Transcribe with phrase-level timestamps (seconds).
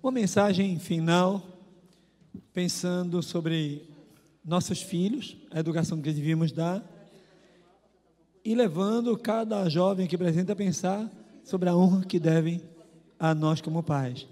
[0.00, 1.42] Uma mensagem final,
[2.52, 3.90] pensando sobre
[4.44, 6.84] nossos filhos, a educação que devíamos dar,
[8.44, 11.10] e levando cada jovem aqui presente a pensar
[11.42, 12.62] sobre a honra que devem
[13.18, 14.24] a nós como pais.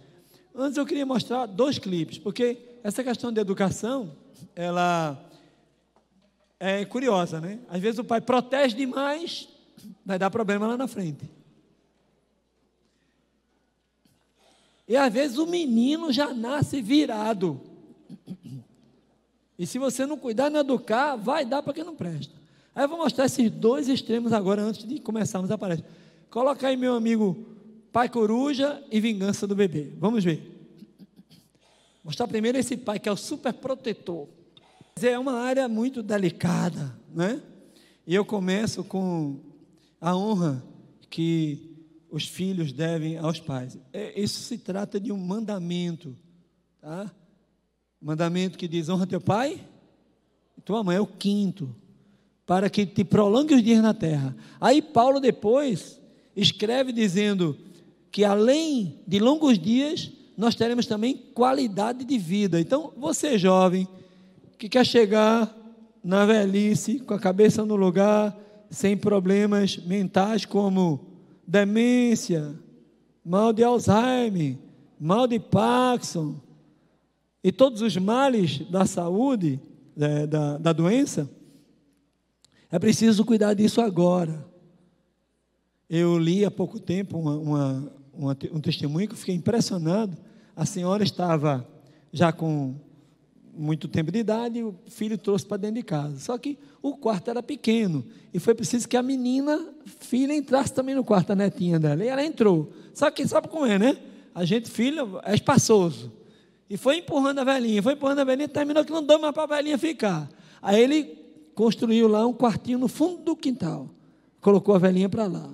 [0.54, 4.12] Antes eu queria mostrar dois clipes, porque essa questão de educação,
[4.54, 5.20] ela
[6.60, 7.58] é curiosa, né?
[7.68, 9.48] Às vezes o pai protege demais,
[10.04, 11.28] vai dar problema lá na frente.
[14.88, 17.60] E às vezes o menino já nasce virado.
[19.58, 22.34] E se você não cuidar, não educar, vai dar para quem não presta.
[22.74, 25.88] Aí eu vou mostrar esses dois extremos agora, antes de começarmos a palestra.
[26.30, 27.36] Coloca aí meu amigo
[27.90, 29.92] Pai Coruja e Vingança do Bebê.
[29.98, 30.52] Vamos ver.
[32.04, 34.28] Mostrar primeiro esse pai que é o super protetor.
[35.02, 37.42] É uma área muito delicada, né?
[38.06, 39.40] E eu começo com
[40.00, 40.62] a honra
[41.10, 41.75] que
[42.10, 43.78] os filhos devem aos pais.
[43.92, 46.16] É, isso se trata de um mandamento,
[46.80, 47.10] tá?
[48.00, 49.60] Mandamento que diz: honra teu pai
[50.56, 51.74] e tua mãe, é o quinto,
[52.46, 54.36] para que te prolongue os dias na terra.
[54.60, 56.00] Aí Paulo depois
[56.34, 57.56] escreve dizendo
[58.10, 62.60] que além de longos dias, nós teremos também qualidade de vida.
[62.60, 63.88] Então, você jovem
[64.58, 65.54] que quer chegar
[66.02, 68.36] na velhice com a cabeça no lugar,
[68.70, 71.15] sem problemas mentais como
[71.46, 72.58] demência,
[73.24, 74.58] mal de Alzheimer,
[74.98, 76.40] mal de Parkinson
[77.42, 79.60] e todos os males da saúde,
[79.96, 81.30] da, da, da doença,
[82.70, 84.44] é preciso cuidar disso agora.
[85.88, 90.16] Eu li há pouco tempo uma, uma, uma, um testemunho que eu fiquei impressionado.
[90.56, 91.66] A senhora estava
[92.12, 92.74] já com
[93.56, 96.18] muito tempo de idade, o filho trouxe para dentro de casa.
[96.18, 100.94] Só que o quarto era pequeno e foi preciso que a menina, filha, entrasse também
[100.94, 102.04] no quarto, a netinha dela.
[102.04, 102.70] E ela entrou.
[102.92, 103.96] Só que sabe como é, né?
[104.34, 106.12] A gente, filho, é espaçoso.
[106.68, 109.44] E foi empurrando a velhinha, foi empurrando a velhinha, terminou que não deu mais para
[109.44, 110.28] a velhinha ficar.
[110.60, 111.18] Aí ele
[111.54, 113.88] construiu lá um quartinho no fundo do quintal.
[114.40, 115.50] Colocou a velhinha para lá.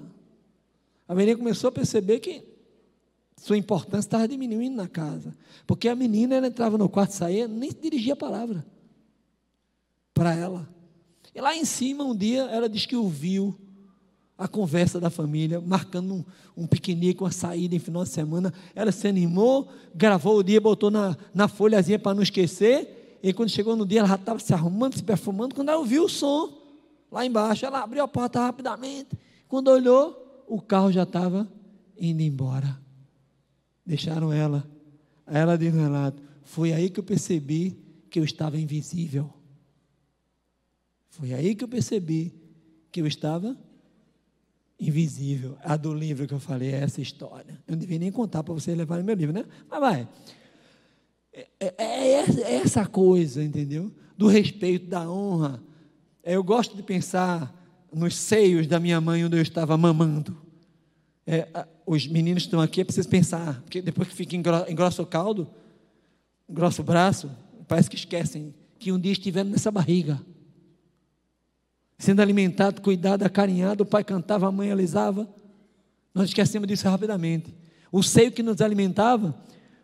[1.06, 2.51] A velhinha começou a perceber que
[3.42, 5.36] sua importância estava diminuindo na casa.
[5.66, 8.64] Porque a menina, ela entrava no quarto, saía, nem dirigia a palavra
[10.14, 10.68] para ela.
[11.34, 13.58] E lá em cima, um dia, ela diz que ouviu
[14.38, 16.24] a conversa da família, marcando um,
[16.56, 18.54] um piquenique, uma saída em final de semana.
[18.76, 23.18] Ela se animou, gravou o dia, botou na, na folhazinha para não esquecer.
[23.24, 25.52] E quando chegou no dia, ela já estava se arrumando, se perfumando.
[25.52, 26.48] Quando ela ouviu o som
[27.10, 29.18] lá embaixo, ela abriu a porta rapidamente.
[29.48, 31.50] Quando olhou, o carro já estava
[31.98, 32.81] indo embora.
[33.84, 34.68] Deixaram ela.
[35.26, 37.78] Ela diz no relato: Foi aí que eu percebi
[38.10, 39.32] que eu estava invisível.
[41.08, 42.34] Foi aí que eu percebi
[42.90, 43.56] que eu estava
[44.78, 45.56] invisível.
[45.62, 47.62] A do livro que eu falei é essa história.
[47.66, 49.44] Eu não devia nem contar para vocês levarem meu livro, né?
[49.68, 50.08] Mas vai.
[51.32, 53.92] É, é, é, é essa coisa, entendeu?
[54.16, 55.62] Do respeito, da honra.
[56.22, 57.58] Eu gosto de pensar
[57.92, 60.36] nos seios da minha mãe onde eu estava mamando.
[61.26, 61.48] É,
[61.86, 65.48] os meninos estão aqui, é preciso pensar, porque depois que fica engrossa o caldo,
[66.48, 67.30] engrossa o braço,
[67.66, 70.20] parece que esquecem que um dia estiveram nessa barriga,
[71.98, 75.28] sendo alimentado, cuidado, acarinhado, o pai cantava, a mãe alisava,
[76.14, 77.54] nós esquecemos disso rapidamente.
[77.90, 79.34] O seio que nos alimentava,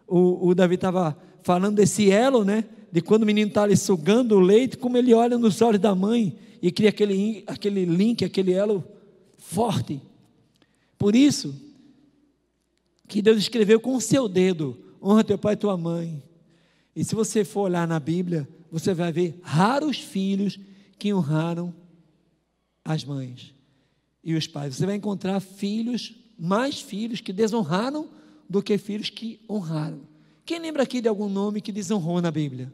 [0.06, 2.64] o, o Davi estava falando desse elo, né?
[2.90, 5.94] De quando o menino está ali sugando o leite, como ele olha nos olhos da
[5.94, 8.84] mãe e cria aquele, aquele link, aquele elo
[9.36, 10.00] forte.
[10.98, 11.54] Por isso,
[13.08, 16.22] que Deus escreveu com o seu dedo: honra teu pai e tua mãe.
[16.94, 20.58] E se você for olhar na Bíblia, você vai ver raros filhos
[20.98, 21.74] que honraram
[22.84, 23.54] as mães
[24.22, 24.76] e os pais.
[24.76, 28.08] Você vai encontrar filhos, mais filhos que desonraram
[28.48, 30.00] do que filhos que honraram.
[30.44, 32.72] Quem lembra aqui de algum nome que desonrou na Bíblia?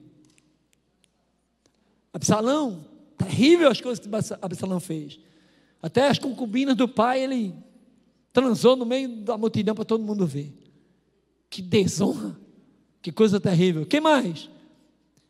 [2.12, 2.86] Absalão,
[3.18, 4.08] terrível as coisas que
[4.40, 5.18] Absalão fez.
[5.82, 7.54] Até as concubinas do pai ele
[8.34, 10.52] transou no meio da multidão para todo mundo ver.
[11.48, 12.36] Que desonra,
[13.00, 13.86] que coisa terrível.
[13.86, 14.50] Quem mais?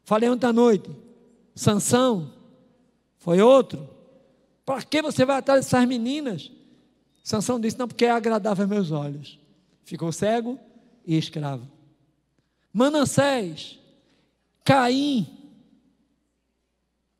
[0.05, 0.91] Falei ontem à noite.
[1.55, 2.33] Sansão,
[3.19, 3.87] foi outro.
[4.65, 6.51] Para que você vai atrás dessas meninas?
[7.23, 9.39] Sansão disse: Não, porque é agradável aos meus olhos.
[9.85, 10.59] Ficou cego
[11.07, 11.69] e escravo.
[12.73, 13.79] Manassés,
[14.65, 15.29] Caim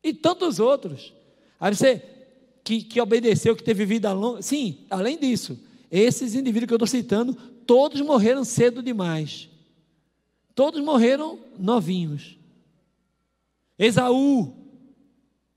[0.03, 1.13] e tantos outros.
[1.59, 2.01] Aí você
[2.63, 4.41] que, que obedeceu, que teve vida longa.
[4.41, 5.59] Sim, além disso,
[5.99, 7.33] esses indivíduos que eu estou citando,
[7.65, 9.49] todos morreram cedo demais.
[10.53, 12.37] Todos morreram novinhos.
[13.79, 14.53] Esaú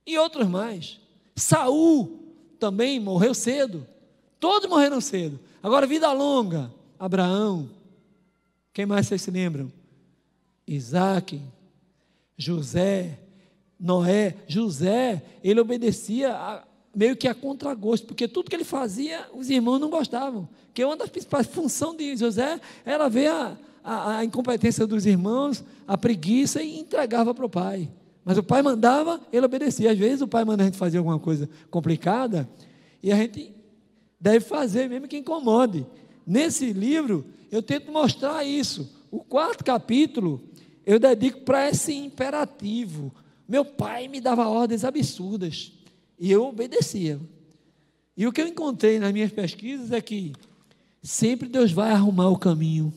[0.07, 1.01] e outros mais.
[1.35, 2.19] Saul
[2.59, 3.87] também morreu cedo.
[4.39, 5.41] Todos morreram cedo.
[5.63, 6.73] Agora, vida longa.
[6.99, 7.71] Abraão,
[8.73, 9.73] Quem mais vocês se lembram?
[10.67, 11.41] Isaac,
[12.37, 13.19] José,
[13.79, 14.37] Noé.
[14.47, 16.65] José, ele obedecia a,
[16.99, 20.49] meio que a contragosto, porque tudo que ele fazia, os irmãos não gostavam.
[20.75, 25.63] Que uma das principais funções de José era ver a, a, a incompetência dos irmãos,
[25.87, 27.89] a preguiça e entregava para o pai.
[28.25, 29.93] Mas o pai mandava, ele obedecia.
[29.93, 32.49] Às vezes o pai manda a gente fazer alguma coisa complicada
[33.01, 33.55] e a gente
[34.21, 35.87] deve fazer, mesmo que incomode.
[36.27, 38.93] Nesse livro, eu tento mostrar isso.
[39.09, 40.43] O quarto capítulo,
[40.85, 43.15] eu dedico para esse imperativo.
[43.49, 45.78] Meu pai me dava ordens absurdas
[46.19, 47.21] e eu obedecia.
[48.17, 50.33] E o que eu encontrei nas minhas pesquisas é que
[51.03, 52.93] sempre Deus vai arrumar o caminho,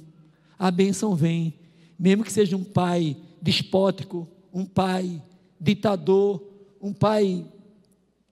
[0.57, 1.53] a bênção vem,
[1.97, 5.21] mesmo que seja um pai despótico, um pai
[5.59, 6.43] ditador,
[6.81, 7.45] um pai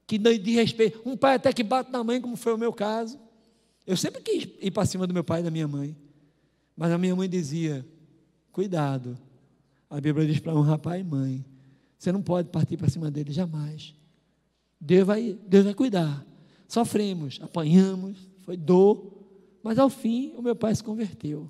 [0.08, 2.74] que não de respeito, um pai até que bate na mãe, como foi o meu
[2.74, 3.20] caso.
[3.86, 5.96] Eu sempre quis ir para cima do meu pai e da minha mãe,
[6.76, 7.86] mas a minha mãe dizia:
[8.52, 9.16] cuidado,
[9.90, 11.46] a Bíblia diz para honrar pai e mãe,
[11.98, 13.94] você não pode partir para cima dele jamais.
[14.80, 16.26] Deus vai, Deus vai cuidar.
[16.68, 19.20] Sofremos, apanhamos, foi dor,
[19.62, 21.50] mas ao fim o meu pai se converteu.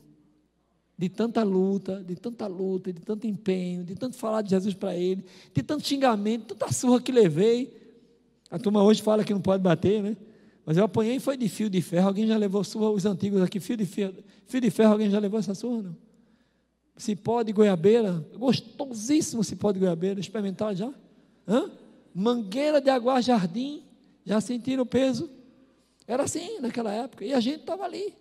[0.97, 4.95] De tanta luta, de tanta luta, de tanto empenho, de tanto falar de Jesus para
[4.95, 5.23] ele,
[5.53, 7.73] de tanto xingamento, tanta surra que levei.
[8.49, 10.17] A turma hoje fala que não pode bater, né?
[10.65, 12.07] Mas eu apanhei foi de fio de ferro.
[12.07, 14.15] Alguém já levou surra, os antigos aqui, fio de ferro,
[14.45, 15.83] fio de ferro, alguém já levou essa surra?
[15.83, 15.95] Não?
[16.97, 20.93] Cipó de goiabeira, gostosíssimo cipó de goiabeira, experimentar já?
[21.47, 21.71] Hã?
[22.19, 23.81] Mangueira de Aguar Jardim,
[24.25, 25.29] já sentiram o peso?
[26.05, 28.13] Era assim naquela época, e a gente estava ali.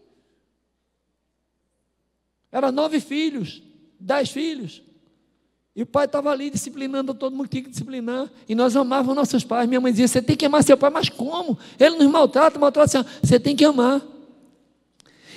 [2.52, 3.60] Era nove filhos,
[3.98, 4.82] dez filhos.
[5.74, 8.30] E o pai estava ali disciplinando todo mundo que tinha que disciplinar.
[8.48, 9.68] E nós amávamos nossos pais.
[9.68, 11.58] Minha mãe dizia: Você tem que amar seu pai, mas como?
[11.78, 13.08] Ele nos maltrata, maltrata assim.
[13.22, 14.00] Você tem que amar.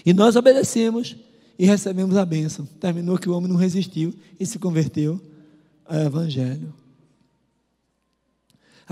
[0.06, 1.16] E nós obedecemos
[1.58, 2.66] e recebemos a bênção.
[2.80, 5.20] Terminou que o homem não resistiu e se converteu
[5.86, 6.81] ao Evangelho.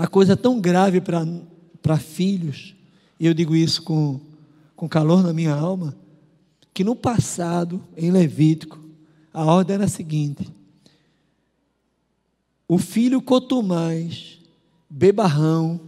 [0.00, 2.74] A coisa é tão grave para filhos,
[3.18, 4.18] e eu digo isso com,
[4.74, 5.94] com calor na minha alma,
[6.72, 8.80] que no passado, em Levítico,
[9.30, 10.50] a ordem era a seguinte:
[12.66, 13.22] o filho
[13.62, 14.38] mais
[14.88, 15.78] bebarrão,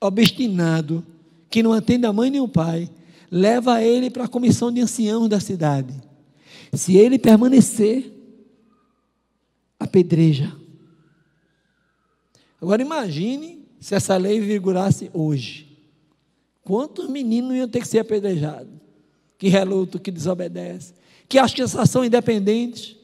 [0.00, 1.04] obstinado,
[1.50, 2.88] que não atende a mãe nem o pai,
[3.28, 5.92] leva ele para a comissão de anciãos da cidade.
[6.72, 8.12] Se ele permanecer,
[9.76, 10.65] apedreja.
[12.60, 15.66] Agora imagine se essa lei vigurasse hoje.
[16.62, 18.72] Quantos meninos iam ter que ser apedrejados?
[19.38, 20.94] Que relutam, que desobedecem,
[21.28, 22.96] que acham que são independentes.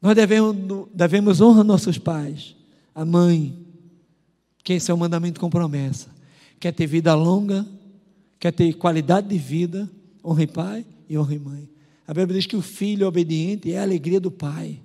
[0.00, 2.56] Nós devemos, devemos honrar nossos pais,
[2.94, 3.56] a mãe,
[4.64, 6.12] que esse é o mandamento com promessa
[6.62, 7.66] quer ter vida longa,
[8.38, 9.90] quer ter qualidade de vida,
[10.24, 11.68] honre pai e honre mãe.
[12.06, 14.78] A Bíblia diz que o filho obediente é a alegria do pai.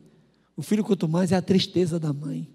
[0.58, 2.50] O filho, quanto mais, é a tristeza da mãe.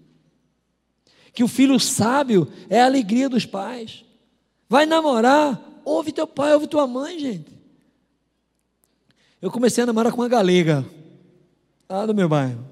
[1.33, 4.03] Que o filho sábio é a alegria dos pais.
[4.67, 7.51] Vai namorar, ouve teu pai, ouve tua mãe, gente.
[9.41, 10.85] Eu comecei a namorar com uma galega,
[11.89, 12.63] lá do meu bairro.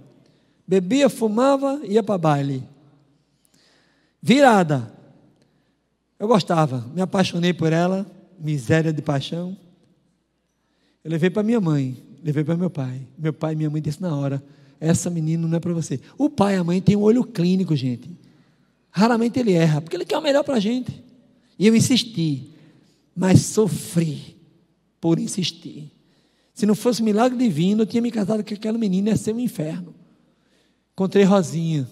[0.67, 2.63] Bebia, fumava, ia para baile.
[4.21, 4.91] Virada.
[6.19, 8.05] Eu gostava, me apaixonei por ela,
[8.37, 9.57] miséria de paixão.
[11.03, 13.07] Eu levei para minha mãe, levei para meu pai.
[13.17, 14.43] Meu pai e minha mãe disse na hora:
[14.81, 15.99] essa menina não é para você.
[16.17, 18.09] O pai e a mãe têm um olho clínico, gente.
[18.89, 21.03] Raramente ele erra, porque ele quer o melhor para a gente.
[21.57, 22.49] E eu insisti,
[23.15, 24.35] mas sofri
[24.99, 25.91] por insistir.
[26.51, 29.39] Se não fosse milagre divino, eu tinha me casado com aquela menina, ia ser um
[29.39, 29.93] inferno.
[30.93, 31.87] Encontrei Rosinha,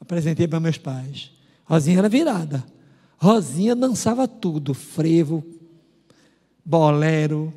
[0.00, 1.32] apresentei para meus pais.
[1.64, 2.64] Rosinha era virada.
[3.18, 5.44] Rosinha dançava tudo: frevo,
[6.64, 7.52] bolero,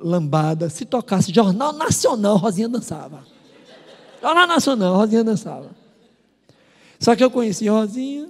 [0.00, 0.70] lambada.
[0.70, 3.22] Se tocasse Jornal Nacional, Rosinha dançava.
[4.20, 5.70] Jornal Nacional, Rosinha dançava.
[6.98, 8.28] Só que eu conheci Rosinha,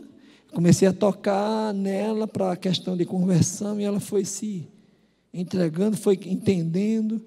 [0.53, 4.69] comecei a tocar nela para a questão de conversão e ela foi se
[5.35, 7.21] entregando, foi entendendo.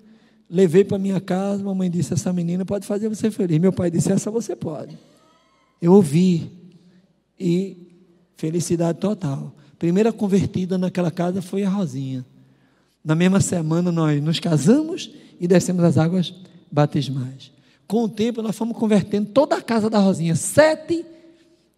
[0.50, 3.60] Levei para minha casa, mamãe disse: Essa menina pode fazer você feliz.
[3.60, 4.98] Meu pai disse: Essa você pode.
[5.82, 6.52] Eu ouvi.
[7.40, 7.84] E
[8.44, 9.56] Felicidade total.
[9.80, 12.26] Primeira convertida naquela casa foi a Rosinha.
[13.02, 16.34] Na mesma semana nós nos casamos e descemos as águas
[16.70, 17.53] batismais.
[17.88, 21.06] Com o tempo nós fomos convertendo toda a casa da Rosinha, sete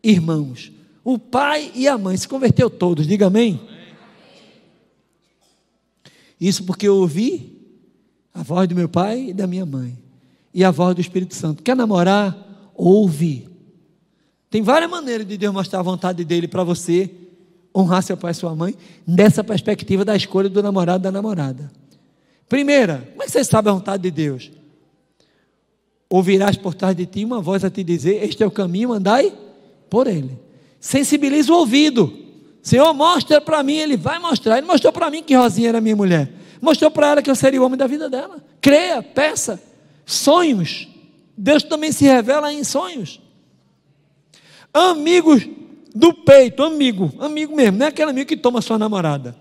[0.03, 0.71] irmãos.
[1.03, 3.59] O pai e a mãe se converteu todos, diga amém.
[6.39, 7.55] Isso porque eu ouvi
[8.33, 9.97] a voz do meu pai e da minha mãe.
[10.53, 11.63] E a voz do Espírito Santo.
[11.63, 12.71] Quer namorar?
[12.73, 13.47] Ouve.
[14.49, 17.11] Tem várias maneiras de Deus mostrar a vontade dele para você
[17.75, 18.73] honrar seu pai e sua mãe,
[19.05, 21.69] nessa perspectiva da escolha do namorado da namorada.
[22.47, 24.49] Primeira, como é que você sabe a vontade de Deus?
[26.09, 29.33] Ouvirás por trás de ti uma voz a te dizer: Este é o caminho, andai
[29.89, 30.39] por ele.
[30.79, 32.13] Sensibiliza o ouvido.
[32.61, 34.57] Senhor, mostra para mim, ele vai mostrar.
[34.57, 36.31] Ele mostrou para mim que Rosinha era minha mulher.
[36.61, 38.43] Mostrou para ela que eu seria o homem da vida dela.
[38.61, 39.61] Creia, peça.
[40.05, 40.87] Sonhos.
[41.37, 43.19] Deus também se revela em sonhos.
[44.73, 45.47] Amigos
[45.93, 49.35] do peito, amigo, amigo mesmo, não é aquele amigo que toma sua namorada.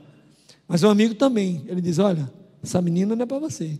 [0.68, 1.64] Mas o amigo também.
[1.66, 2.30] Ele diz: Olha,
[2.62, 3.78] essa menina não é para você.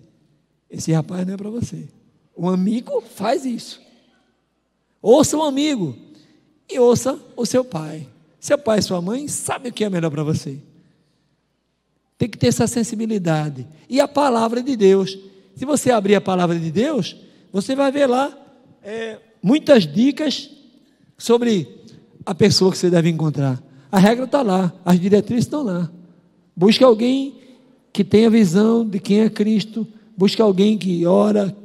[0.69, 1.89] Esse rapaz não é para você.
[2.37, 3.81] O amigo faz isso.
[5.01, 5.97] Ouça o amigo
[6.71, 8.09] e ouça o seu pai.
[8.41, 10.59] Seu pai e sua mãe sabem o que é melhor para você.
[12.19, 13.67] Tem que ter essa sensibilidade.
[13.89, 15.19] E a palavra de Deus.
[15.57, 17.17] Se você abrir a palavra de Deus,
[17.53, 18.37] você vai ver lá
[18.83, 20.51] é, muitas dicas
[21.17, 21.69] sobre
[22.27, 23.63] a pessoa que você deve encontrar.
[23.91, 25.91] A regra está lá, as diretrizes estão lá.
[26.57, 27.41] Busque alguém
[27.93, 29.87] que tenha visão de quem é Cristo.
[30.17, 31.57] Busque alguém que ora,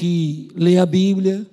[0.00, 1.46] que lê a Bíblia,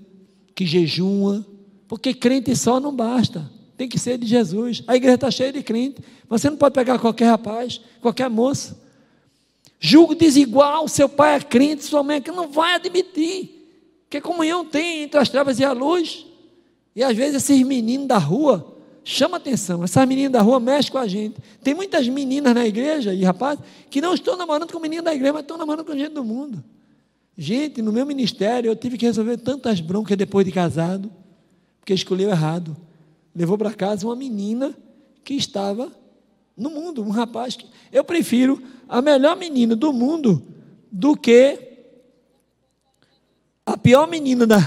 [0.55, 1.45] que jejua,
[1.85, 4.85] porque crente só não basta, tem que ser de Jesus.
[4.87, 5.97] A igreja está cheia de crente,
[6.29, 8.81] você não pode pegar qualquer rapaz, qualquer moça.
[9.81, 13.69] Julgo desigual, seu pai é crente, sua mãe é crente, não vai admitir.
[14.09, 16.25] Que comunhão tem entre as trevas e a luz.
[16.95, 19.83] E às vezes esses meninos da rua chamam atenção.
[19.83, 21.35] Essas meninas da rua mexem com a gente.
[21.61, 25.33] Tem muitas meninas na igreja e rapazes que não estão namorando com meninos da igreja,
[25.33, 26.63] mas estão namorando com gente do mundo.
[27.37, 31.11] Gente, no meu ministério eu tive que resolver tantas broncas depois de casado,
[31.79, 32.75] porque escolheu errado.
[33.35, 34.75] Levou para casa uma menina
[35.23, 35.91] que estava
[36.55, 40.41] no mundo, um rapaz que eu prefiro a melhor menina do mundo
[40.91, 41.59] do que
[43.63, 44.57] a pior menina da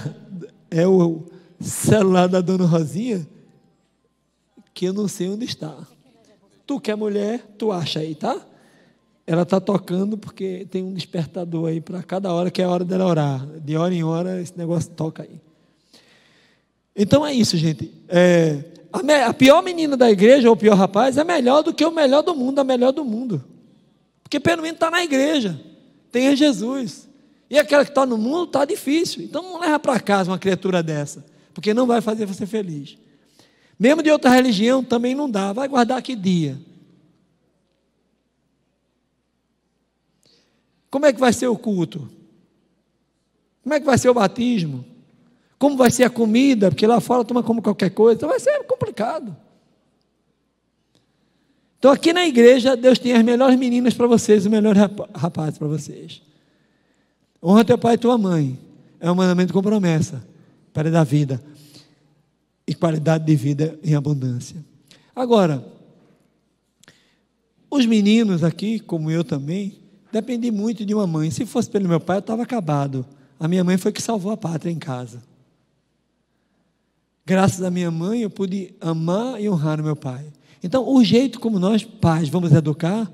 [0.71, 1.25] é o
[1.59, 3.27] celular da dona Rosinha
[4.73, 5.77] que eu não sei onde está.
[6.67, 8.47] Tu que é mulher, tu acha aí, tá?
[9.31, 12.85] Ela está tocando porque tem um despertador aí para cada hora que é a hora
[12.85, 13.47] dela orar.
[13.61, 15.41] De hora em hora esse negócio toca aí.
[16.97, 17.95] Então é isso, gente.
[18.09, 21.85] É, a, a, pior menina da igreja, ou o pior rapaz, é melhor do que
[21.85, 23.45] o melhor do mundo, a melhor do mundo.
[24.25, 25.61] Porque pelo menos está na igreja,
[26.11, 27.09] tem Jesus.
[27.49, 29.23] E aquela que está no mundo está difícil.
[29.23, 32.99] Então não leva para casa uma criatura dessa, porque não vai fazer você feliz.
[33.79, 35.53] Mesmo de outra religião também não dá.
[35.53, 36.59] Vai guardar que dia?
[40.91, 42.11] Como é que vai ser o culto?
[43.63, 44.85] Como é que vai ser o batismo?
[45.59, 46.71] Como vai ser a comida?
[46.71, 48.17] Porque lá fora toma como qualquer coisa.
[48.17, 49.37] Então vai ser complicado.
[51.79, 54.81] Então aqui na igreja, Deus tem as melhores meninas para vocês, os melhores
[55.15, 56.23] rapazes para vocês.
[57.43, 58.59] Honra teu pai e tua mãe.
[58.99, 60.23] É um mandamento com promessa
[60.73, 61.43] para dar vida
[62.67, 64.63] e qualidade de vida em abundância.
[65.15, 65.65] Agora,
[67.71, 69.79] os meninos aqui, como eu também,
[70.13, 71.31] dependi muito de uma mãe.
[71.31, 73.07] Se fosse pelo meu pai, eu estava acabado.
[73.39, 75.23] A minha mãe foi que salvou a pátria em casa.
[77.25, 80.27] Graças à minha mãe, eu pude amar e honrar o meu pai.
[80.63, 83.11] Então, o jeito como nós, pais, vamos educar,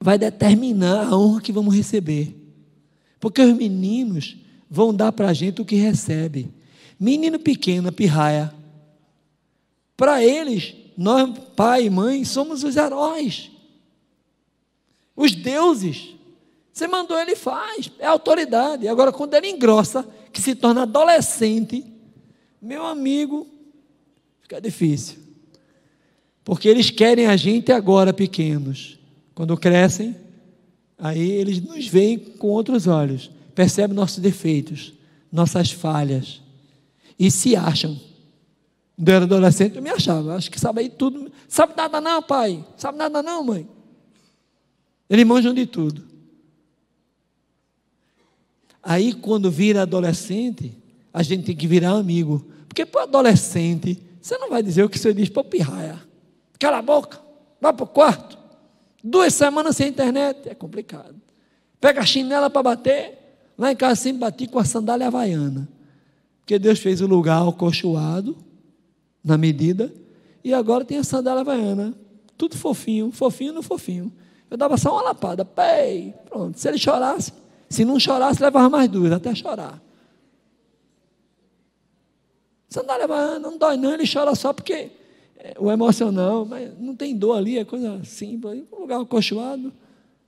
[0.00, 2.36] vai determinar a honra que vamos receber.
[3.18, 4.36] Porque os meninos
[4.70, 6.52] vão dar para a gente o que recebe.
[7.00, 8.52] Menino pequeno, pirraia.
[9.96, 13.50] Para eles, nós, pai e mãe, somos os heróis
[15.16, 16.14] os deuses.
[16.72, 18.86] Você mandou, ele faz, é autoridade.
[18.86, 21.82] Agora, quando ele engrossa, que se torna adolescente,
[22.60, 23.46] meu amigo,
[24.42, 25.16] fica difícil.
[26.44, 28.98] Porque eles querem a gente agora pequenos.
[29.34, 30.14] Quando crescem,
[30.98, 34.92] aí eles nos veem com outros olhos, percebem nossos defeitos,
[35.32, 36.42] nossas falhas,
[37.18, 37.98] e se acham.
[38.96, 41.32] Quando eu era adolescente, eu me achava, acho que sabe aí tudo.
[41.48, 42.64] Sabe nada não, pai?
[42.76, 43.75] Sabe nada não, mãe?
[45.08, 46.04] Eles manjam de tudo.
[48.82, 50.72] Aí, quando vira adolescente,
[51.12, 52.46] a gente tem que virar amigo.
[52.68, 56.00] Porque para adolescente, você não vai dizer o que você diz para o pirraia.
[56.58, 57.20] Cala a boca,
[57.60, 58.38] vai para o quarto.
[59.02, 61.14] Duas semanas sem internet, é complicado.
[61.80, 63.18] Pega a chinela para bater.
[63.58, 65.68] Lá em casa sempre bati com a sandália havaiana.
[66.40, 68.36] Porque Deus fez o lugar alcochoado,
[69.24, 69.92] na medida,
[70.44, 71.94] e agora tem a sandália havaiana.
[72.36, 74.12] Tudo fofinho, fofinho no fofinho.
[74.50, 76.58] Eu dava só uma lapada, pei, pronto.
[76.58, 77.32] Se ele chorasse,
[77.68, 79.82] se não chorasse, levava mais duas, até chorar.
[82.68, 83.06] Sandália
[83.38, 84.90] não dói não, ele chora só porque
[85.38, 88.64] é, o emocional, mas não tem dor ali, é coisa simples.
[88.72, 89.72] Um lugar acolchoado,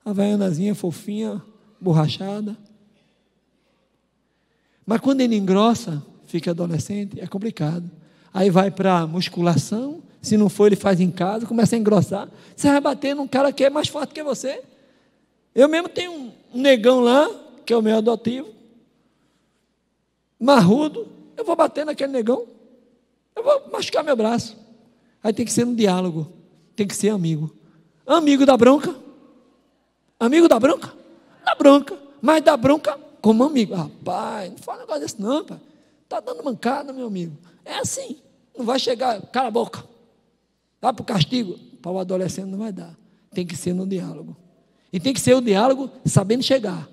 [0.05, 1.43] a vaianazinha fofinha,
[1.81, 2.57] borrachada.
[4.87, 7.91] Mas quando ele engrossa, fica adolescente, é complicado.
[8.33, 12.29] Aí vai para musculação, se não for, ele faz em casa, começa a engrossar.
[12.57, 14.63] Você vai bater num cara que é mais forte que você.
[15.55, 17.29] Eu mesmo tenho um negão lá,
[17.65, 18.49] que é o meu adotivo,
[20.39, 22.47] marrudo, eu vou bater naquele negão,
[23.35, 24.57] eu vou machucar meu braço.
[25.23, 26.33] Aí tem que ser um diálogo,
[26.77, 27.55] tem que ser amigo.
[28.07, 28.95] Amigo da bronca,
[30.19, 30.93] amigo da bronca,
[31.45, 33.75] da bronca, mas da bronca como amigo.
[33.75, 35.61] Rapaz, não fala um negócio desse não, pai.
[36.05, 37.37] Está dando mancada, meu amigo.
[37.65, 38.17] É assim,
[38.57, 39.85] não vai chegar, cala a boca.
[40.81, 41.59] Dá para o castigo.
[41.83, 42.97] Para o adolescente não vai dar.
[43.33, 44.37] Tem que ser no diálogo.
[44.93, 46.89] E tem que ser o diálogo sabendo chegar.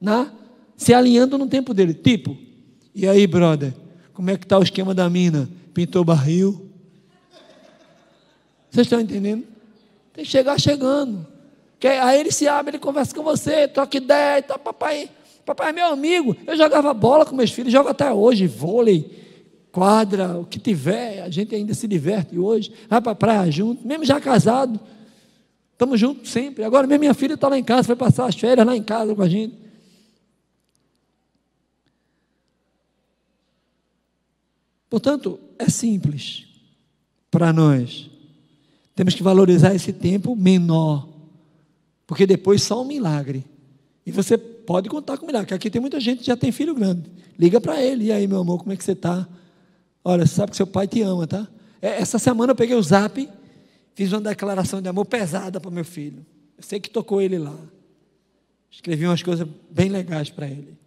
[0.00, 0.30] Né?
[0.76, 1.94] Se alinhando no tempo dele.
[1.94, 2.36] Tipo,
[2.94, 3.74] e aí, brother?
[4.12, 5.48] Como é que está o esquema da mina?
[5.74, 6.70] Pintou barril?
[8.70, 9.44] Vocês estão entendendo?
[10.12, 11.26] Tem que chegar chegando.
[11.78, 15.10] Que aí ele se abre, ele conversa com você, troca ideia, tá, papai.
[15.44, 16.36] Papai é meu amigo.
[16.46, 19.25] Eu jogava bola com meus filhos, jogo até hoje, vôlei,
[19.76, 22.72] quadra, o que tiver, a gente ainda se diverte hoje.
[22.88, 24.80] Vai para a praia junto, mesmo já casado.
[25.70, 26.64] Estamos juntos sempre.
[26.64, 29.14] Agora mesmo minha filha está lá em casa, foi passar as férias lá em casa
[29.14, 29.54] com a gente.
[34.88, 36.46] Portanto, é simples
[37.30, 38.08] para nós.
[38.94, 41.06] Temos que valorizar esse tempo menor,
[42.06, 43.44] porque depois só um milagre.
[44.06, 46.74] E você pode contar com milagre, porque aqui tem muita gente que já tem filho
[46.74, 47.10] grande.
[47.38, 49.28] Liga para ele, e aí, meu amor, como é que você está?
[50.08, 51.48] Olha, você sabe que seu pai te ama, tá?
[51.82, 53.28] É, essa semana eu peguei o zap,
[53.92, 56.24] fiz uma declaração de amor pesada para meu filho.
[56.56, 57.58] Eu sei que tocou ele lá.
[58.70, 60.78] Escrevi umas coisas bem legais para ele.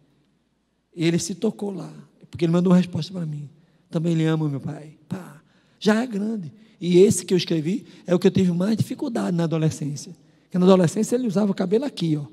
[0.96, 1.92] E ele se tocou lá,
[2.32, 3.50] porque ele mandou uma resposta para mim.
[3.92, 4.94] Também lhe amo, meu pai.
[5.10, 5.42] Pá,
[5.82, 6.50] já é grande.
[6.80, 10.16] E esse que eu escrevi é o que eu tive mais dificuldade na adolescência.
[10.44, 12.26] Porque na adolescência ele usava o cabelo aqui, ó.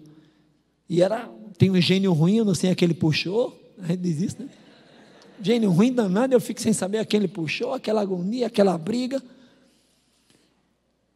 [0.89, 1.29] E era,
[1.59, 3.61] tem um gênio ruim, eu não sei a que ele puxou.
[3.83, 4.49] A gente diz isso, né?
[5.41, 9.23] Gênio ruim danado, eu fico sem saber a quem ele puxou, aquela agonia, aquela briga.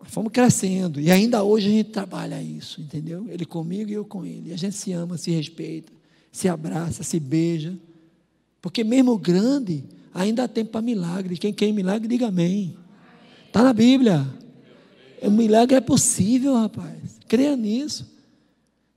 [0.03, 1.01] Fomos crescendo.
[1.01, 3.27] E ainda hoje a gente trabalha isso, entendeu?
[3.29, 4.51] Ele comigo e eu com ele.
[4.51, 5.93] E a gente se ama, se respeita,
[6.33, 7.77] se abraça, se beija.
[8.61, 11.37] Porque mesmo grande, ainda há tempo para milagre.
[11.37, 12.77] Quem quer milagre, diga amém.
[13.47, 14.27] Está na Bíblia.
[15.23, 16.99] O milagre é possível, rapaz.
[17.29, 18.11] Creia nisso.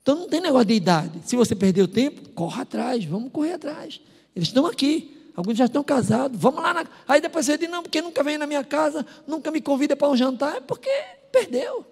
[0.01, 1.19] Então não tem negócio de idade.
[1.25, 4.01] Se você perdeu tempo, corra atrás, vamos correr atrás.
[4.35, 5.12] Eles estão aqui.
[5.35, 6.39] Alguns já estão casados.
[6.39, 6.73] Vamos lá.
[6.73, 6.85] Na...
[7.07, 10.09] Aí depois você diz: não, porque nunca vem na minha casa, nunca me convida para
[10.09, 10.57] um jantar.
[10.57, 10.89] É porque
[11.31, 11.85] perdeu.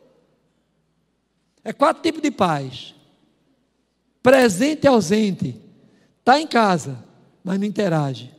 [1.63, 2.93] É quatro tipos de pais:
[4.21, 5.61] presente e ausente.
[6.19, 7.03] Está em casa,
[7.43, 8.31] mas não interage.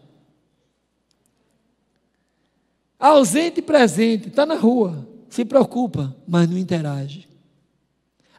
[2.98, 7.28] Ausente e presente, está na rua, se preocupa, mas não interage.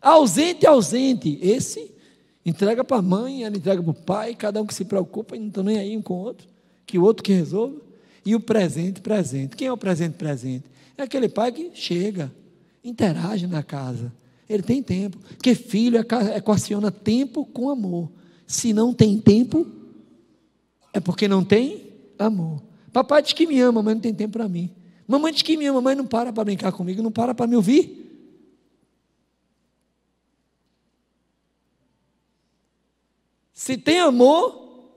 [0.02, 1.94] Ausente e ausente, esse
[2.46, 5.40] entrega para a mãe, ela entrega para o pai, cada um que se preocupa e
[5.40, 6.48] não estão nem aí um com o outro,
[6.86, 7.82] que o outro que resolva.
[8.26, 9.56] E o presente, presente.
[9.56, 10.66] Quem é o presente, presente?
[10.98, 12.32] É aquele pai que chega,
[12.84, 14.12] interage na casa.
[14.48, 15.18] Ele tem tempo.
[15.18, 16.00] Porque filho
[16.36, 18.10] equaciona tempo com amor.
[18.48, 19.68] Se não tem tempo,
[20.94, 22.62] é porque não tem amor.
[22.92, 24.70] Papai diz que me ama, mas não tem tempo para mim.
[25.08, 27.56] Mamãe diz que me ama, mas não para para brincar comigo, não para para me
[27.56, 28.02] ouvir.
[33.54, 34.92] Se tem amor,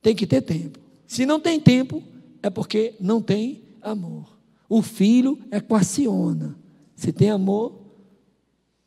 [0.00, 0.81] tem que ter tempo.
[1.12, 2.02] Se não tem tempo,
[2.42, 4.34] é porque não tem amor.
[4.66, 6.56] O filho equaciona.
[6.96, 7.82] Se tem amor,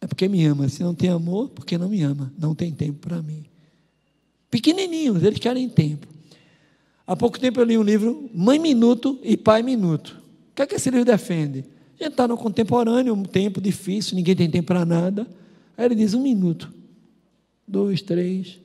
[0.02, 0.68] é porque me ama.
[0.68, 2.34] Se não tem amor, porque não me ama.
[2.36, 3.46] Não tem tempo para mim.
[4.50, 6.08] Pequenininhos, eles querem tempo.
[7.06, 10.20] Há pouco tempo eu li um livro, Mãe Minuto e Pai Minuto.
[10.50, 11.60] O que é que esse livro defende?
[12.00, 15.28] A gente está no contemporâneo, um tempo difícil, ninguém tem tempo para nada.
[15.78, 16.74] Aí ele diz um minuto,
[17.68, 18.60] dois, três,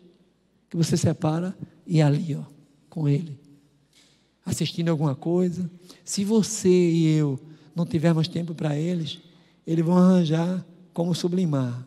[0.71, 1.55] que você separa
[1.87, 2.45] e ali, ó,
[2.89, 3.39] com ele,
[4.45, 5.71] assistindo alguma coisa.
[6.05, 7.39] Se você e eu
[7.75, 9.21] não tivermos tempo para eles,
[9.67, 11.87] eles vão arranjar como sublimar.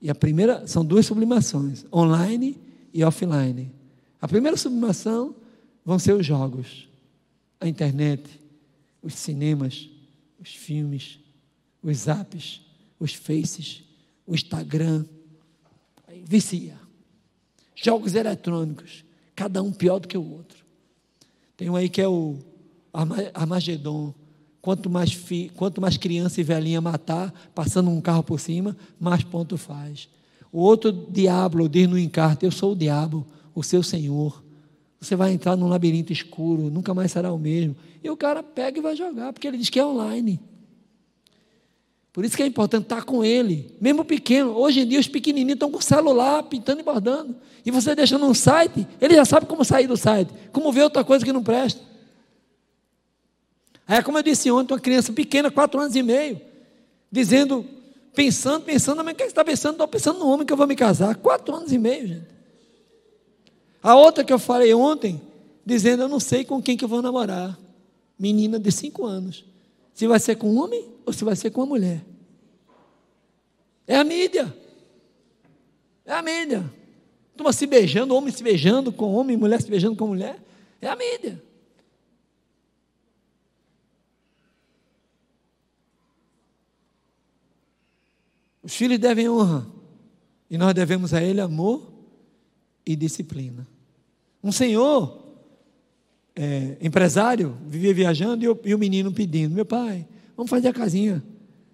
[0.00, 2.58] E a primeira, são duas sublimações, online
[2.92, 3.72] e offline.
[4.20, 5.34] A primeira sublimação
[5.84, 6.88] vão ser os jogos,
[7.60, 8.40] a internet,
[9.02, 9.88] os cinemas,
[10.38, 11.18] os filmes,
[11.82, 12.62] os apps,
[12.98, 13.82] os faces,
[14.26, 15.04] o Instagram.
[16.24, 16.78] Vicia.
[17.74, 20.63] Jogos eletrônicos, cada um pior do que o outro.
[21.56, 22.38] Tem um aí que é o
[23.32, 24.14] Armagedon.
[24.60, 29.22] Quanto mais, fi, quanto mais criança e velhinha matar, passando um carro por cima, mais
[29.22, 30.08] ponto faz.
[30.50, 34.42] O outro diabo diz no encarte: Eu sou o diabo, o seu senhor.
[35.00, 37.76] Você vai entrar num labirinto escuro, nunca mais será o mesmo.
[38.02, 40.40] E o cara pega e vai jogar, porque ele diz que é online.
[42.14, 44.56] Por isso que é importante estar com ele, mesmo pequeno.
[44.56, 47.36] Hoje em dia os pequenininhos estão com celular, pintando e bordando.
[47.66, 51.04] E você deixando um site, ele já sabe como sair do site, como ver outra
[51.04, 51.82] coisa que não presta.
[53.86, 56.40] Aí, como eu disse ontem, uma criança pequena, quatro anos e meio,
[57.12, 57.68] dizendo
[58.14, 59.72] Pensando, pensando, mas o que você está pensando?
[59.72, 61.16] Estou pensando no homem que eu vou me casar.
[61.16, 62.26] Quatro anos e meio, gente.
[63.82, 65.20] A outra que eu falei ontem,
[65.66, 67.58] dizendo, eu não sei com quem que eu vou namorar.
[68.16, 69.44] Menina de cinco anos.
[69.94, 72.04] Se vai ser com um homem ou se vai ser com uma mulher.
[73.86, 74.54] É a mídia.
[76.04, 76.70] É a mídia.
[77.36, 80.42] Turma se beijando, homem se beijando com homem, mulher se beijando com mulher.
[80.80, 81.42] É a mídia.
[88.62, 89.66] Os filhos devem honra.
[90.50, 91.92] E nós devemos a ele amor
[92.84, 93.66] e disciplina.
[94.42, 95.23] Um senhor,
[96.36, 100.72] é, empresário, vivia viajando e o, e o menino pedindo: Meu pai, vamos fazer a
[100.72, 101.22] casinha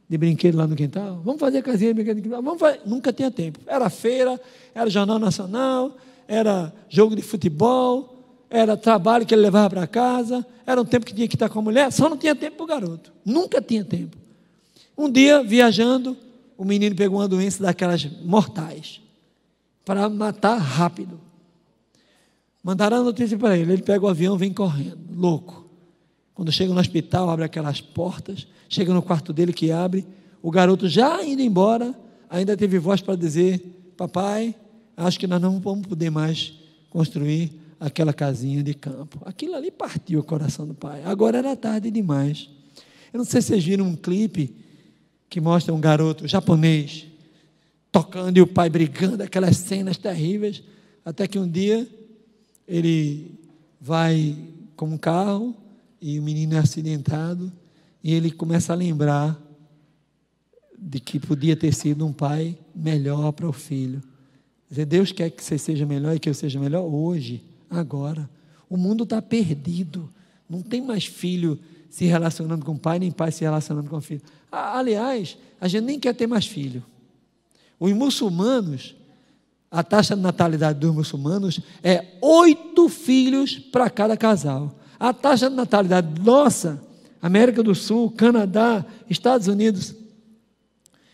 [0.09, 1.21] de brinquedo lá no quintal?
[1.25, 2.43] Vamos fazer a casinha de brinquedo no quintal?
[2.43, 2.81] Vamos fazer.
[2.85, 3.61] Nunca tinha tempo.
[3.67, 4.41] Era feira,
[4.75, 5.97] era Jornal Nacional,
[6.29, 8.21] era jogo de futebol,
[8.51, 11.61] era trabalho que ele levava para casa, era um tempo que tinha que estar com
[11.61, 13.13] a mulher, só não tinha tempo para o garoto.
[13.25, 14.17] Nunca tinha tempo.
[14.99, 16.17] Um dia, viajando,
[16.59, 19.01] o menino pegou uma doença daquelas mortais,
[19.85, 21.19] para matar rápido.
[22.63, 25.69] Mandaram a notícia para ele, ele pega o avião, vem correndo, louco.
[26.35, 30.07] Quando chega no hospital, abre aquelas portas, chega no quarto dele que abre,
[30.43, 31.95] o garoto já indo embora,
[32.29, 34.55] ainda teve voz para dizer: Papai,
[34.97, 36.55] acho que nós não vamos poder mais
[36.89, 39.21] construir aquela casinha de campo.
[39.25, 41.03] Aquilo ali partiu o coração do pai.
[41.05, 42.49] Agora era tarde demais.
[43.13, 44.55] Eu não sei se vocês viram um clipe
[45.29, 47.07] que mostra um garoto japonês
[47.91, 50.63] tocando e o pai brigando, aquelas cenas terríveis,
[51.05, 51.89] até que um dia
[52.71, 53.35] ele
[53.81, 54.37] vai
[54.77, 55.57] com um carro
[56.01, 57.53] e o menino é acidentado
[58.03, 59.37] e ele começa a lembrar
[60.79, 64.01] de que podia ter sido um pai melhor para o filho.
[64.71, 68.31] Dizer, Deus quer que você seja melhor e que eu seja melhor hoje, agora.
[68.69, 70.09] O mundo está perdido.
[70.49, 71.59] Não tem mais filho
[71.91, 74.23] se relacionando com pai, nem pai se relacionando com filho.
[74.51, 76.85] Aliás, a gente nem quer ter mais filho.
[77.81, 78.95] Os muçulmanos,
[79.71, 84.77] a taxa de natalidade dos muçulmanos é oito filhos para cada casal.
[84.99, 86.83] A taxa de natalidade nossa
[87.23, 89.95] América do Sul, Canadá, Estados Unidos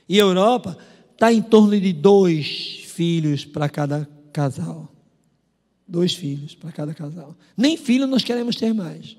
[0.09, 0.79] e Europa,
[1.13, 4.91] está em torno de dois filhos para cada casal.
[5.87, 7.37] Dois filhos para cada casal.
[7.57, 9.17] Nem filho nós queremos ter mais.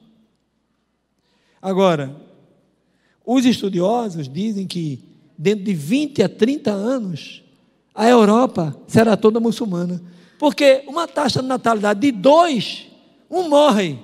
[1.61, 2.15] Agora,
[3.25, 5.03] os estudiosos dizem que
[5.37, 7.43] dentro de 20 a 30 anos,
[7.97, 9.99] a Europa será toda muçulmana.
[10.37, 12.85] Porque uma taxa de natalidade de dois,
[13.27, 13.97] um morre,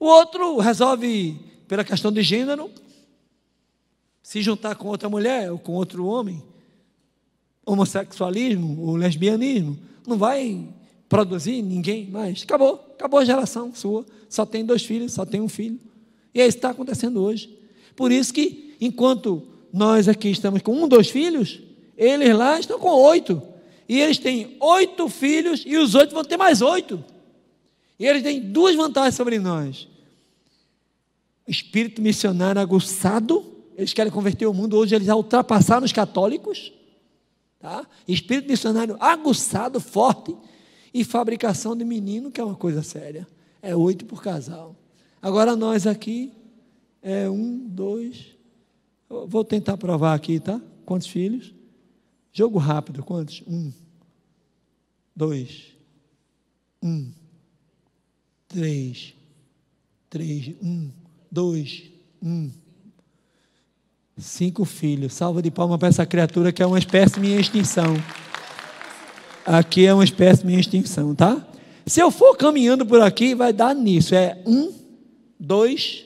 [0.00, 2.70] o outro resolve pela questão de gênero,
[4.22, 6.42] se juntar com outra mulher ou com outro homem,
[7.66, 10.66] homossexualismo ou lesbianismo, não vai
[11.10, 12.42] produzir ninguém mais.
[12.42, 14.06] Acabou, acabou a geração sua.
[14.30, 15.78] Só tem dois filhos, só tem um filho.
[16.32, 17.54] E é isso que está acontecendo hoje.
[17.94, 21.67] Por isso que, enquanto nós aqui estamos com um, dois filhos,
[21.98, 23.42] eles lá estão com oito.
[23.88, 27.04] E eles têm oito filhos e os oito vão ter mais oito.
[27.98, 29.88] E eles têm duas vantagens sobre nós
[31.48, 33.44] espírito missionário aguçado,
[33.76, 36.72] eles querem converter o mundo, hoje eles ultrapassaram os católicos,
[37.58, 37.86] tá?
[38.06, 40.36] espírito missionário aguçado, forte,
[40.92, 43.26] e fabricação de menino, que é uma coisa séria,
[43.62, 44.76] é oito por casal.
[45.20, 46.32] Agora nós aqui,
[47.02, 48.34] é um, dois,
[49.08, 50.60] vou tentar provar aqui, tá?
[50.84, 51.54] Quantos filhos?
[52.32, 53.42] Jogo rápido, quantos?
[53.46, 53.72] Um,
[55.14, 55.74] dois,
[56.82, 57.10] um,
[58.46, 59.14] três,
[60.08, 60.90] três, um,
[61.30, 61.84] dois,
[62.22, 62.50] um.
[64.16, 65.14] Cinco filhos.
[65.14, 67.94] Salva de palma para essa criatura que é uma espécie em extinção.
[69.44, 71.46] Aqui é uma espécie em extinção, tá?
[71.86, 74.14] Se eu for caminhando por aqui, vai dar nisso.
[74.14, 74.74] É um,
[75.38, 76.04] dois,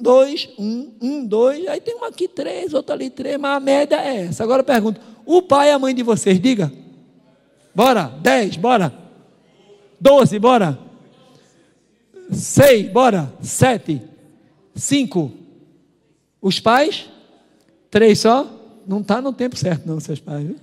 [0.00, 1.66] dois, um, um, dois.
[1.66, 4.44] Aí tem um aqui três, outro ali três, mas a média é essa.
[4.44, 6.72] Agora eu pergunto: o pai e a mãe de vocês, diga.
[7.74, 8.92] Bora, dez, bora.
[10.00, 10.78] Doze, bora.
[12.30, 13.32] Seis, bora.
[13.40, 14.02] Sete.
[14.74, 15.32] Cinco.
[16.40, 17.08] Os pais?
[17.90, 18.46] Três só?
[18.86, 20.46] Não está no tempo certo, não, seus pais.
[20.46, 20.56] Viu?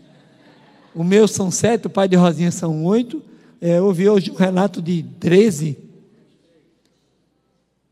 [0.94, 3.22] O meu são sete, o pai de Rosinha são oito.
[3.62, 5.78] É, eu ouvi hoje um relato de treze.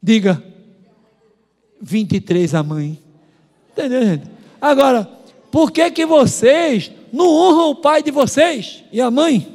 [0.01, 0.52] Diga.
[1.83, 2.97] 23 a mãe.
[3.71, 4.23] Entendeu, gente?
[4.61, 5.03] Agora,
[5.51, 9.45] por que que vocês não honram o pai de vocês e a mãe?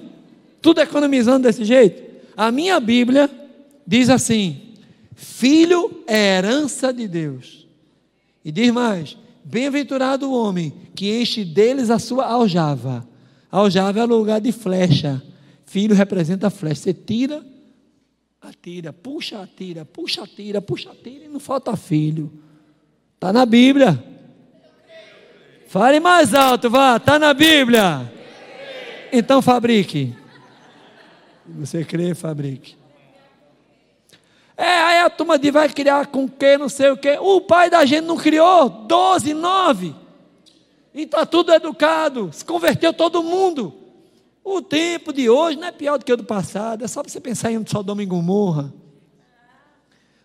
[0.60, 2.02] Tudo economizando desse jeito?
[2.36, 3.30] A minha Bíblia
[3.86, 4.74] diz assim:
[5.14, 7.66] Filho é herança de Deus.
[8.44, 13.08] E diz mais: Bem-aventurado o homem que enche deles a sua aljava.
[13.50, 15.22] Aljava é lugar de flecha.
[15.64, 16.82] Filho representa a flecha.
[16.82, 17.44] Você tira,
[18.48, 22.32] atira, puxa, atira, puxa, atira, puxa, atira e não falta filho.
[23.14, 24.02] Está na Bíblia.
[25.68, 28.10] Fale mais alto, vá, está na Bíblia.
[29.12, 30.14] Então fabrique.
[31.46, 32.76] Você crê, fabrique.
[34.56, 37.16] É, aí a turma de vai criar com que, não sei o que.
[37.20, 39.94] O pai da gente não criou 12, 9.
[40.92, 42.30] E está tudo educado.
[42.32, 43.87] Se converteu todo mundo.
[44.50, 46.82] O tempo de hoje não é pior do que o do passado.
[46.82, 48.72] É só você pensar em Sodoma e Gomorra.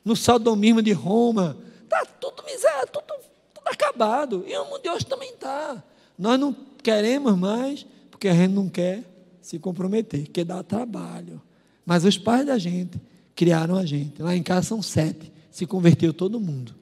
[0.03, 1.57] No sodomismo de Roma.
[1.83, 3.13] Está tudo miséria, tudo,
[3.53, 4.45] tudo acabado.
[4.47, 5.83] E o mundo de hoje também está.
[6.17, 9.03] Nós não queremos mais, porque a gente não quer
[9.41, 11.41] se comprometer, que dá trabalho.
[11.85, 13.01] Mas os pais da gente
[13.35, 14.21] criaram a gente.
[14.21, 15.33] Lá em casa são sete.
[15.51, 16.73] Se converteu todo mundo.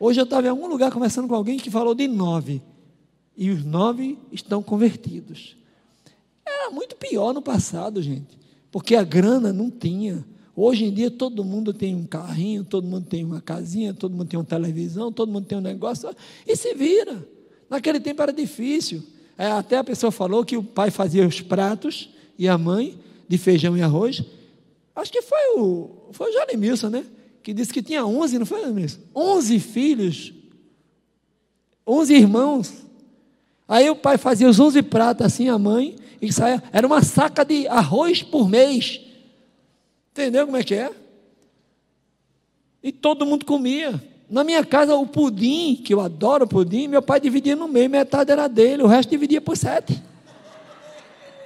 [0.00, 2.60] Hoje eu estava em algum lugar conversando com alguém que falou de nove.
[3.36, 5.56] E os nove estão convertidos.
[6.46, 8.38] Era muito pior no passado, gente.
[8.70, 10.24] Porque a grana não tinha.
[10.56, 14.28] Hoje em dia todo mundo tem um carrinho, todo mundo tem uma casinha, todo mundo
[14.28, 16.14] tem uma televisão, todo mundo tem um negócio.
[16.46, 17.26] E se vira.
[17.68, 19.02] Naquele tempo era difícil.
[19.36, 23.36] É, até a pessoa falou que o pai fazia os pratos e a mãe de
[23.36, 24.22] feijão e arroz.
[24.94, 27.04] Acho que foi o, foi o Jeremilson, né?
[27.42, 29.00] Que disse que tinha 11, não foi, Jeremilson?
[29.14, 30.32] 11 filhos,
[31.86, 32.83] 11 irmãos.
[33.66, 37.44] Aí o pai fazia os 11 pratos assim, a mãe, e saia, era uma saca
[37.44, 39.00] de arroz por mês.
[40.12, 40.90] Entendeu como é que é?
[42.82, 44.02] E todo mundo comia.
[44.28, 48.30] Na minha casa, o pudim, que eu adoro pudim, meu pai dividia no meio, metade
[48.30, 50.02] era dele, o resto dividia por sete.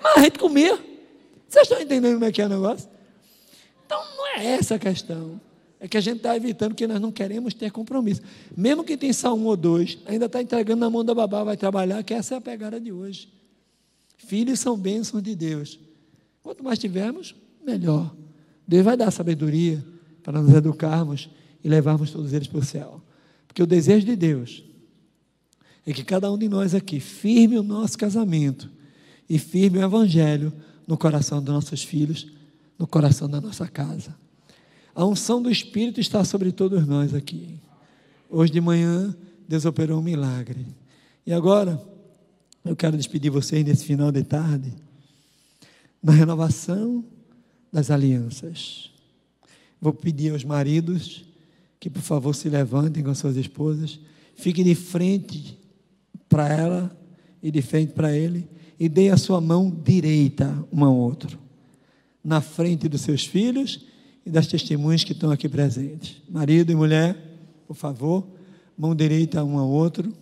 [0.03, 0.79] Mas a gente comia.
[1.49, 2.89] Vocês estão entendendo como é que é o negócio?
[3.85, 5.41] Então não é essa a questão.
[5.81, 8.21] É que a gente está evitando que nós não queremos ter compromisso.
[8.57, 11.57] Mesmo que tem só um ou dois, ainda está entregando na mão da babá, vai
[11.57, 13.29] trabalhar, que essa é a pegada de hoje.
[14.17, 15.79] Filhos são bênçãos de Deus.
[16.43, 18.15] Quanto mais tivermos, melhor.
[18.67, 19.85] Deus vai dar sabedoria
[20.23, 21.31] para nos educarmos
[21.63, 23.01] e levarmos todos eles para o céu.
[23.47, 24.65] Porque o desejo de Deus
[25.87, 28.69] é que cada um de nós aqui firme o nosso casamento
[29.29, 30.53] e firme o evangelho
[30.87, 32.27] no coração dos nossos filhos,
[32.79, 34.15] no coração da nossa casa.
[34.99, 37.61] A unção do Espírito está sobre todos nós aqui.
[38.29, 40.67] Hoje de manhã, Deus operou um milagre.
[41.25, 41.81] E agora,
[42.65, 44.75] eu quero despedir vocês nesse final de tarde,
[46.03, 47.05] na renovação
[47.73, 48.91] das alianças.
[49.81, 51.25] Vou pedir aos maridos
[51.79, 54.01] que por favor se levantem com suas esposas,
[54.35, 55.57] fiquem de frente
[56.29, 57.01] para ela
[57.41, 58.49] e de frente para ele
[58.81, 61.39] e deem a sua mão direita um ao outro,
[62.25, 63.87] na frente dos seus filhos
[64.29, 66.21] e das testemunhas que estão aqui presentes.
[66.29, 67.17] Marido e mulher,
[67.67, 68.27] por favor,
[68.77, 70.13] mão direita um ao outro.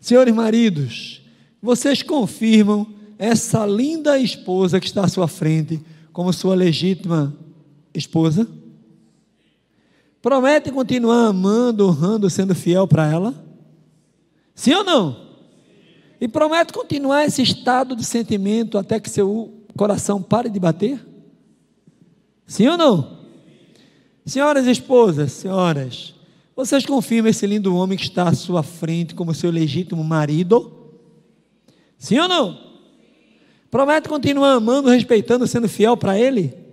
[0.00, 1.22] Senhores maridos,
[1.62, 2.84] vocês confirmam
[3.16, 5.80] essa linda esposa que está à sua frente
[6.12, 7.32] como sua legítima
[7.94, 8.48] esposa?
[10.20, 13.44] Promete continuar amando, honrando, sendo fiel para ela?
[14.52, 15.26] Sim ou não?
[16.20, 21.04] E promete continuar esse estado de sentimento até que seu coração pare de bater?
[22.46, 23.18] Sim ou não?
[24.24, 26.14] Senhoras esposas, senhoras,
[26.54, 30.72] vocês confirmam esse lindo homem que está à sua frente como seu legítimo marido?
[31.98, 32.58] Sim ou não?
[33.70, 36.66] Promete continuar amando, respeitando, sendo fiel para ele?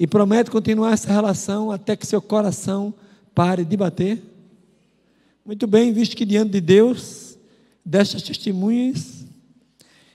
[0.00, 2.94] e promete continuar essa relação até que seu coração
[3.34, 4.18] pare de bater?
[5.44, 7.36] Muito bem, visto que diante de Deus,
[7.84, 9.26] destas testemunhas,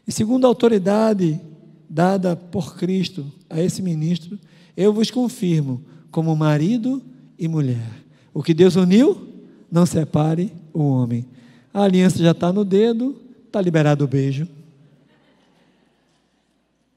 [0.08, 1.40] e segundo a autoridade
[1.90, 4.40] dada por Cristo a esse ministro,
[4.76, 7.02] eu vos confirmo como marido
[7.38, 8.04] e mulher.
[8.34, 9.28] O que Deus uniu,
[9.72, 11.26] não separe o homem.
[11.74, 14.48] A aliança já está no dedo, está liberado o beijo.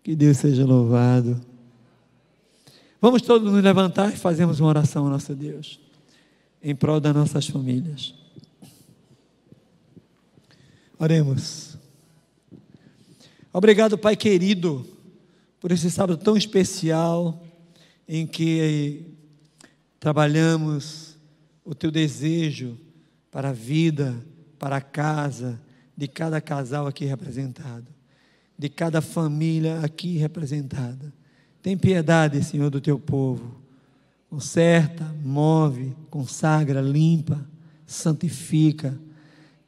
[0.03, 1.41] Que Deus seja louvado.
[3.01, 5.79] Vamos todos nos levantar e fazermos uma oração ao nosso Deus,
[6.63, 8.15] em prol das nossas famílias.
[10.99, 11.68] Oremos.
[13.51, 14.87] Obrigado, Pai querido,
[15.59, 17.43] por esse sábado tão especial
[18.07, 19.07] em que
[19.99, 21.17] trabalhamos
[21.65, 22.77] o teu desejo
[23.31, 24.15] para a vida,
[24.59, 25.59] para a casa
[25.97, 27.87] de cada casal aqui representado,
[28.57, 31.11] de cada família aqui representada.
[31.63, 33.63] Tem piedade, Senhor, do teu povo.
[34.29, 37.49] Conserta, move, consagra, limpa,
[37.87, 38.99] santifica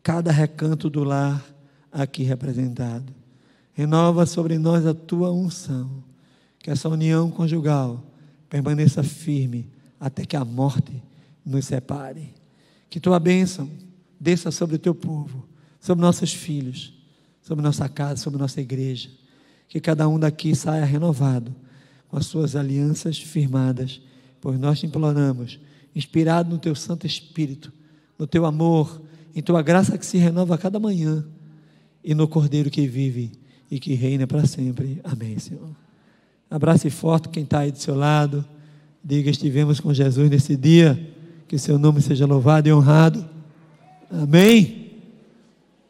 [0.03, 1.43] cada recanto do lar
[1.91, 3.20] aqui representado.
[3.81, 6.05] Renova sobre nós a tua unção.
[6.59, 8.05] Que essa união conjugal
[8.47, 11.03] permaneça firme até que a morte
[11.43, 12.35] nos separe.
[12.91, 13.71] Que tua bênção
[14.21, 15.49] desça sobre o teu povo,
[15.81, 16.93] sobre nossos filhos,
[17.41, 19.09] sobre nossa casa, sobre nossa igreja.
[19.67, 21.57] Que cada um daqui saia renovado
[22.07, 23.99] com as suas alianças firmadas,
[24.43, 25.59] pois nós te imploramos,
[25.97, 27.73] inspirado no teu Santo Espírito,
[28.19, 29.01] no teu amor,
[29.35, 31.27] em tua graça que se renova a cada manhã
[32.05, 33.40] e no Cordeiro que vive
[33.71, 35.01] e que reina para sempre.
[35.05, 35.71] Amém, Senhor.
[36.51, 38.45] Abrace forte quem está aí do seu lado.
[39.03, 40.99] Diga: estivemos com Jesus nesse dia.
[41.47, 43.29] Que seu nome seja louvado e honrado.
[44.11, 44.90] Amém.